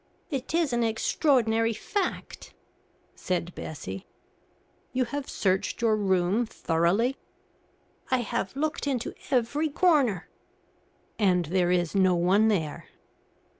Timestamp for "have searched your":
5.05-5.95